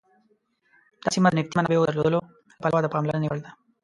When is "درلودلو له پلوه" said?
1.87-2.79